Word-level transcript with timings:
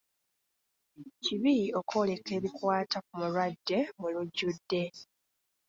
Kibi 1.23 1.55
okwoleka 1.79 2.29
ebikwata 2.37 2.97
ku 3.05 3.11
mulwadde 3.19 3.77
mu 3.99 4.07
lujjudde. 4.13 4.83